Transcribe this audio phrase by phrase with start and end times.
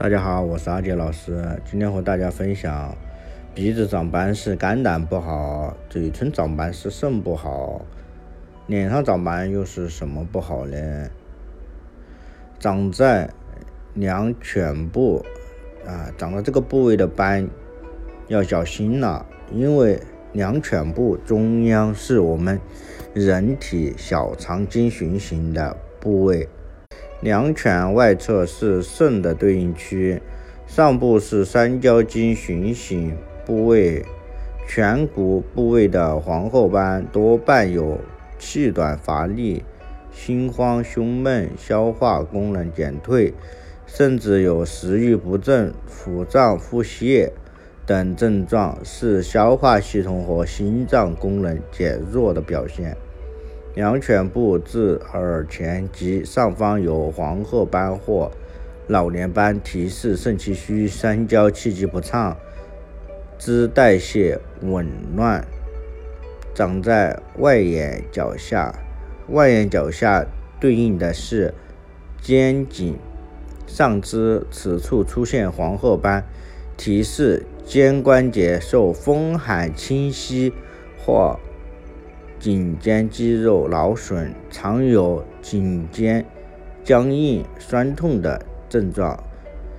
[0.00, 2.96] 大家好，我是阿杰老师，今天和大家分享，
[3.54, 7.84] 鼻子长斑是肝胆不好，嘴唇长斑是肾不好，
[8.66, 11.10] 脸上长斑又是什么不好呢？
[12.58, 13.28] 长在
[13.92, 15.22] 两犬部
[15.86, 17.46] 啊，长在这个部位的斑
[18.28, 20.00] 要小心了，因为
[20.32, 22.58] 两犬部中央是我们
[23.12, 26.48] 人体小肠经循行的部位。
[27.20, 30.22] 两犬外侧是肾的对应区，
[30.66, 33.14] 上部是三焦经循行
[33.44, 34.04] 部位。
[34.66, 37.98] 颧骨部位的黄褐斑多伴有
[38.38, 39.64] 气短乏力、
[40.12, 43.34] 心慌胸闷、消化功能减退，
[43.86, 47.30] 甚至有食欲不振、腹胀腹泻
[47.84, 52.96] 等症状，是消化系统和心脏功能减弱的表现。
[53.74, 58.30] 两犬部至耳前及上方有黄褐斑或
[58.88, 62.36] 老年斑，提示肾气虚、三焦气机不畅、
[63.38, 65.46] 脂代谢紊乱。
[66.52, 68.74] 长在外眼角下，
[69.28, 70.26] 外眼角下
[70.58, 71.54] 对应的是
[72.20, 72.98] 肩颈
[73.68, 76.24] 上肢，此处出现黄褐斑，
[76.76, 80.52] 提示肩关节受风寒侵袭
[80.98, 81.38] 或。
[82.40, 86.24] 颈肩肌肉劳损，常有颈肩
[86.82, 89.22] 僵硬、酸痛的症状，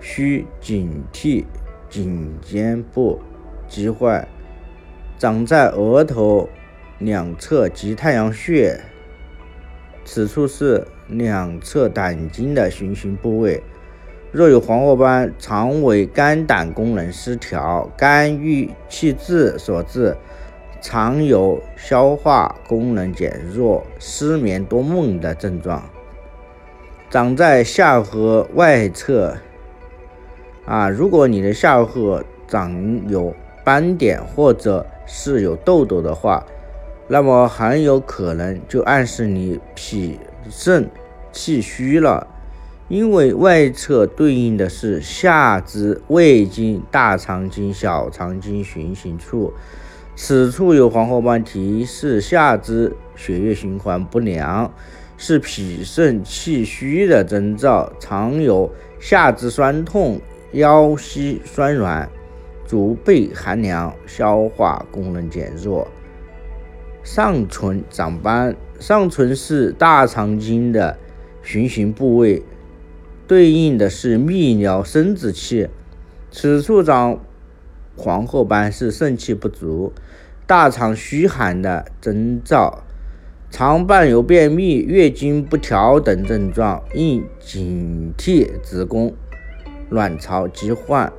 [0.00, 1.46] 需警惕
[1.88, 3.18] 颈肩部
[3.66, 4.28] 疾患。
[5.18, 6.50] 长在额头
[6.98, 8.78] 两侧及太阳穴，
[10.04, 13.62] 此处是两侧胆经的循行部位。
[14.30, 20.14] 若有黄褐斑，常为肝胆功能失调、肝郁气滞所致。
[20.82, 25.80] 常有消化功能减弱、失眠多梦的症状，
[27.08, 29.36] 长在下颌外侧。
[30.66, 33.32] 啊，如果你的下颌长有
[33.64, 36.44] 斑点或者是有痘痘的话，
[37.06, 40.18] 那么很有可能就暗示你脾
[40.50, 40.90] 肾
[41.30, 42.26] 气虚了，
[42.88, 49.52] 因为外侧对应的是下肢胃经、大肠经、小肠经循行处。
[50.14, 54.72] 此处有黄褐斑，提示下肢血液循环不良，
[55.16, 60.20] 是脾肾气虚的征兆，常有下肢酸痛、
[60.52, 62.08] 腰膝酸软、
[62.66, 65.88] 足背寒凉、消化功能减弱。
[67.02, 70.98] 上唇长斑，上唇是大肠经的
[71.42, 72.42] 循行部位，
[73.26, 75.68] 对应的是泌尿生殖器，
[76.30, 77.18] 此处长。
[77.96, 79.92] 黄褐斑是肾气不足、
[80.46, 82.82] 大肠虚寒的征兆，
[83.50, 89.14] 常伴有便秘、月经不调等症状，应警惕子宫
[89.90, 91.12] 卵巢疾患。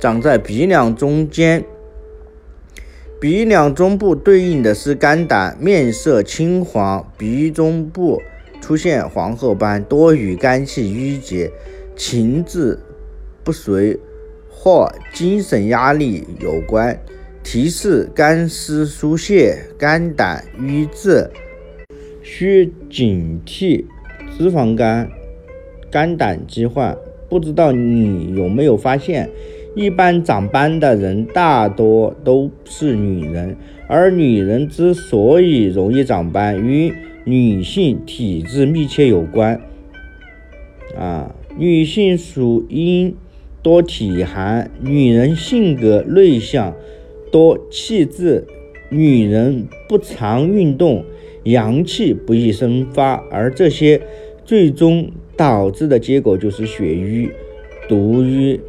[0.00, 1.64] 长在鼻梁中间，
[3.20, 8.20] 鼻梁中部对应的是肝胆，面色青黄，鼻中部
[8.60, 11.50] 出现黄褐斑，多与肝气郁结、
[11.94, 12.78] 情志
[13.44, 14.00] 不遂。
[14.66, 17.00] 或精神压力有关，
[17.44, 21.30] 提示肝湿疏泄、肝胆瘀滞，
[22.20, 23.84] 需警惕
[24.36, 25.08] 脂肪肝、
[25.88, 26.98] 肝胆疾患。
[27.28, 29.30] 不知道你有没有发现，
[29.76, 33.56] 一般长斑的人大多都是女人，
[33.86, 39.60] 而女人之所以容易长斑，与女性体质密切有关。
[40.98, 43.16] 啊，女性属阴。
[43.66, 46.72] 多体寒，女人性格内向，
[47.32, 48.46] 多气滞，
[48.90, 51.04] 女人不常运动，
[51.42, 54.00] 阳气不易生发，而这些
[54.44, 57.28] 最终导致的结果就是血瘀、
[57.88, 58.60] 毒瘀。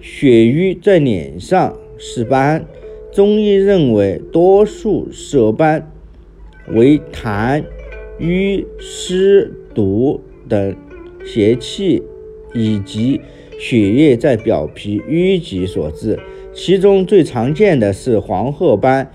[0.00, 2.66] 血瘀在脸上是斑，
[3.12, 5.88] 中医认为多数色斑
[6.72, 7.62] 为痰、
[8.18, 10.74] 瘀、湿、毒等
[11.24, 12.02] 邪气。
[12.56, 13.20] 以及
[13.60, 16.18] 血液在表皮淤积所致，
[16.54, 19.12] 其中最常见的是黄褐斑。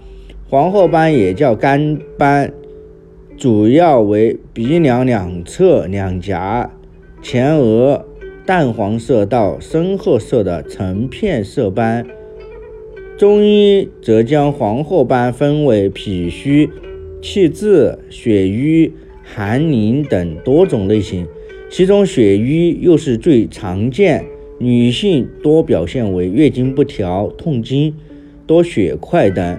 [0.47, 2.53] 黄褐斑也叫肝斑，
[3.37, 6.69] 主要为鼻梁两侧两颊、
[7.21, 8.05] 前额
[8.45, 12.05] 淡黄色到深褐色的成片色斑。
[13.17, 16.69] 中医则将黄褐斑分为脾虚、
[17.21, 18.91] 气滞、血瘀、
[19.23, 21.25] 寒凝等多种类型。
[21.71, 24.25] 其中血瘀又是最常见，
[24.59, 27.95] 女性多表现为月经不调、痛经、
[28.45, 29.57] 多血块等，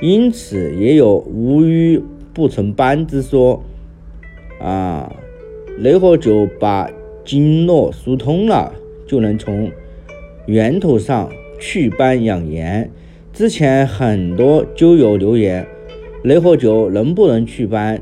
[0.00, 2.02] 因此也有无瘀
[2.32, 3.62] 不成斑之说。
[4.58, 5.14] 啊，
[5.78, 6.90] 雷火灸把
[7.26, 8.72] 经络疏通了，
[9.06, 9.70] 就能从
[10.46, 12.90] 源头上祛斑养颜。
[13.34, 15.66] 之前很多灸友留言，
[16.24, 18.00] 雷火灸能不能祛斑？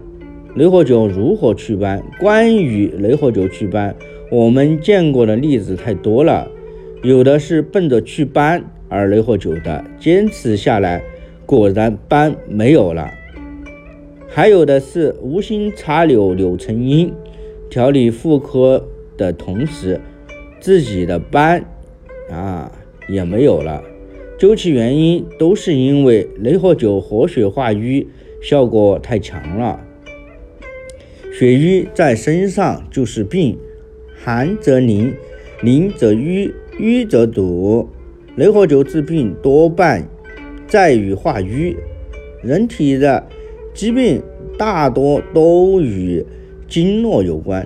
[0.58, 2.02] 雷火酒如何祛斑？
[2.18, 3.94] 关于雷火酒祛斑，
[4.28, 6.50] 我们见过的例子太多了，
[7.04, 11.00] 有的是奔着祛斑而雷火酒的，坚持下来，
[11.46, 13.08] 果然斑没有了；
[14.26, 17.12] 还有的是无心插柳柳成荫，
[17.70, 18.84] 调理妇科
[19.16, 20.00] 的同时，
[20.58, 21.64] 自己的斑
[22.32, 22.72] 啊
[23.08, 23.80] 也没有了。
[24.36, 28.08] 究其原因，都是因为雷火酒活血化瘀
[28.42, 29.84] 效果太强了。
[31.38, 33.56] 血瘀在身上就是病，
[34.12, 35.14] 寒则凝，
[35.62, 37.88] 凝则瘀，瘀则堵。
[38.34, 40.04] 雷火灸治病多半
[40.66, 41.76] 在于化瘀。
[42.42, 43.24] 人体的
[43.72, 44.20] 疾病
[44.58, 46.26] 大多都与
[46.66, 47.64] 经络有关。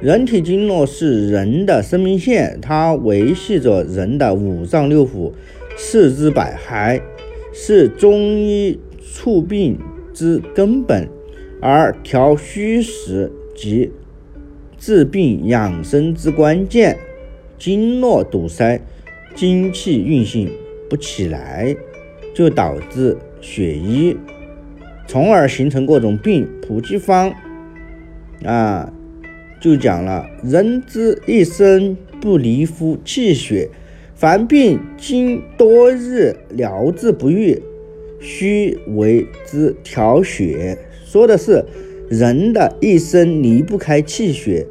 [0.00, 5.32] 人体经络是人的生命线，它维系着人的五脏六腑、
[5.76, 7.02] 四肢百骸，
[7.52, 9.76] 是中医处病
[10.14, 11.08] 之根本。
[11.60, 13.92] 而调虚实及
[14.78, 16.96] 治病养生之关键，
[17.58, 18.80] 经络堵塞，
[19.34, 20.50] 精气运行
[20.88, 21.76] 不起来，
[22.34, 24.16] 就导致血瘀，
[25.06, 26.48] 从而形成各种病。
[26.62, 27.30] 普济方
[28.44, 28.90] 啊，
[29.60, 33.68] 就讲了：人之一生不离乎气血，
[34.14, 37.60] 凡病经多日疗治不愈，
[38.18, 40.78] 须为之调血。
[41.10, 41.64] 说的是
[42.08, 44.64] 人的一生离不开气血，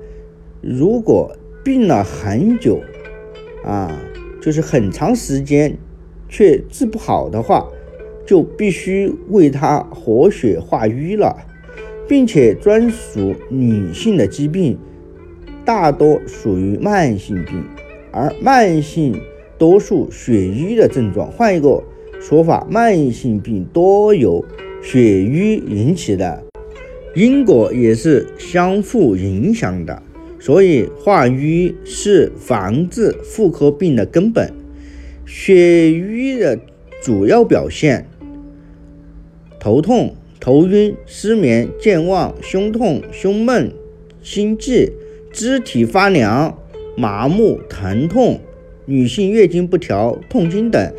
[0.62, 2.80] 如果病了很久，
[3.66, 4.02] 啊，
[4.42, 5.78] 就是很长时间
[6.30, 7.68] 却治不好的话，
[8.26, 11.36] 就必须为他活血化瘀了，
[12.08, 14.78] 并且专属女性的疾病，
[15.66, 17.62] 大多属于慢性病，
[18.14, 19.20] 而慢性
[19.58, 21.30] 多数血瘀的症状。
[21.30, 21.84] 换一个
[22.22, 24.46] 说法，慢性病多有。
[24.82, 26.44] 血瘀引起的
[27.16, 30.02] 因果也是相互影响的，
[30.40, 34.52] 所以化瘀是防治妇科病的根本。
[35.26, 36.60] 血瘀的
[37.04, 38.08] 主要表现：
[39.60, 43.72] 头痛、头晕、失眠、健忘、胸痛、胸闷、
[44.24, 44.92] 心悸、
[45.32, 46.58] 肢体发凉、
[46.96, 48.40] 麻木、疼痛，
[48.86, 50.94] 女性月经不调、痛经等。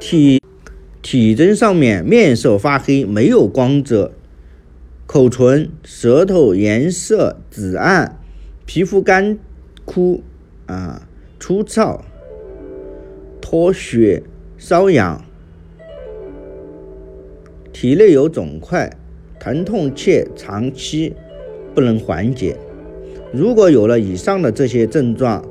[0.00, 0.40] 体
[1.04, 4.12] 体征上面，面色发黑，没有光泽；
[5.06, 8.18] 口唇、舌头颜色紫暗，
[8.64, 9.38] 皮肤干
[9.84, 10.22] 枯
[10.64, 11.06] 啊，
[11.38, 12.02] 粗糙、
[13.38, 14.22] 脱血、
[14.58, 15.22] 瘙痒，
[17.70, 18.90] 体内有肿块，
[19.38, 21.12] 疼痛且长期
[21.74, 22.56] 不能缓解。
[23.30, 25.46] 如果有了以上的这些症状，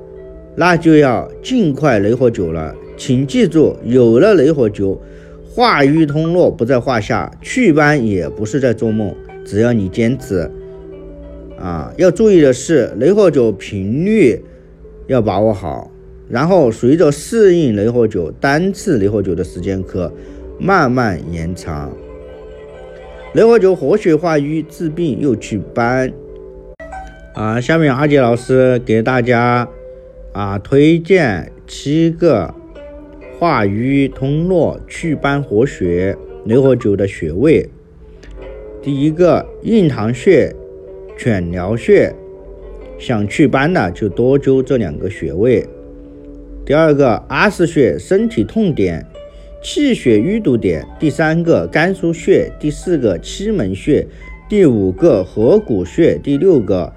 [0.56, 2.74] 那就要尽快雷火灸了。
[2.98, 4.98] 请记住，有了雷火灸。
[5.56, 9.14] 化瘀通络不在话下，祛斑也不是在做梦。
[9.46, 10.50] 只要你坚持，
[11.60, 14.44] 啊，要注意的是雷火灸频率
[15.06, 15.92] 要把握好，
[16.28, 20.12] 然后随着适应雷火灸，单次雷火灸的时间可
[20.60, 21.92] 慢慢延长。
[23.36, 26.12] 雷火灸活血化瘀，治病又祛斑。
[27.36, 29.68] 啊，下面阿杰老师给大家
[30.32, 32.56] 啊推荐七个。
[33.44, 37.70] 化瘀通络、祛斑活血、雷火灸的穴位。
[38.82, 40.50] 第一个印堂穴、
[41.18, 42.16] 犬髎穴，
[42.98, 45.68] 想祛斑的就多灸这两个穴位。
[46.66, 49.06] 第二个阿是穴，身体痛点、
[49.62, 50.88] 气血淤堵点。
[50.98, 54.08] 第三个肝腧穴，第四个期门穴，
[54.48, 56.94] 第五个合谷穴，第六个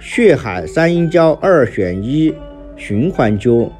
[0.00, 2.34] 血海三阴交二选一
[2.76, 3.70] 循环灸。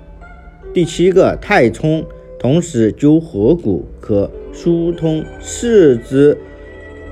[0.74, 2.04] 第七个太冲，
[2.36, 6.36] 同时灸合谷可疏通四肢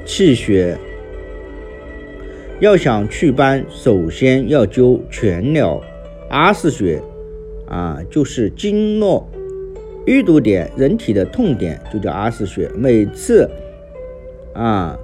[0.04, 0.76] 气血。
[2.58, 5.80] 要想祛斑，首先要灸全髎
[6.28, 7.00] 阿是穴，
[7.68, 9.30] 啊，就是经络
[10.06, 12.68] 淤堵点，人体的痛点就叫阿是穴。
[12.76, 13.48] 每次
[14.54, 14.98] 啊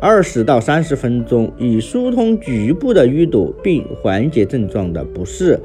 [0.00, 5.60] 二十到三十分钟，以疏通局部的淤堵，并缓解症状的不适。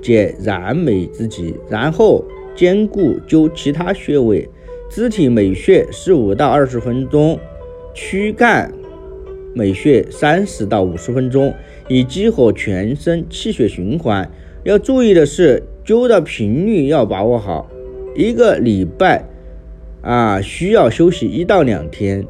[0.00, 4.48] 解燃眉之急，然后兼顾灸其他穴位，
[4.90, 7.38] 肢体每穴十五到二十分钟，
[7.94, 8.72] 躯干
[9.54, 11.54] 每穴三十到五十分钟，
[11.88, 14.30] 以激活全身气血循环。
[14.64, 17.70] 要注意的是，灸的频率要把握好，
[18.14, 19.24] 一个礼拜
[20.02, 22.26] 啊需要休息一到两天，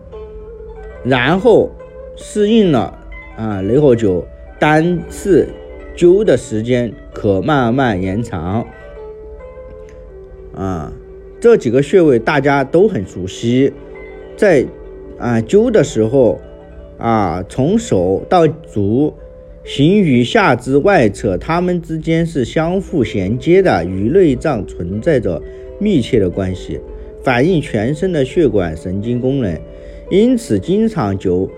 [1.04, 1.70] 然后
[2.16, 2.98] 适应了
[3.36, 4.24] 啊雷火灸
[4.58, 5.48] 单次。
[5.96, 8.66] 灸的时间可慢慢延长。
[10.54, 10.92] 啊，
[11.40, 13.72] 这几个穴位大家都很熟悉，
[14.36, 14.64] 在
[15.18, 16.40] 啊灸的时候，
[16.98, 19.14] 啊从手到足，
[19.64, 25.40] 行于下肢外侧，它们之间是相互衔接的，与内脏存在着
[25.78, 26.80] 密切的关系，
[27.22, 29.58] 反映全身的血管神经功能。
[30.10, 31.48] 因此，经常灸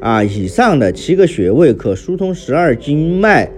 [0.00, 3.50] 啊以上的七个穴位，可疏通十二经脉，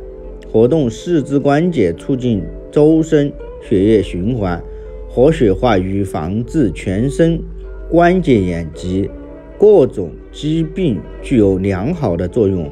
[0.52, 2.42] 活动四肢关节，促进
[2.72, 4.60] 周身血液循环。
[5.08, 7.40] 活血化瘀，防治全身
[7.88, 9.08] 关节炎及
[9.58, 12.68] 各种疾病，具有良好的作用。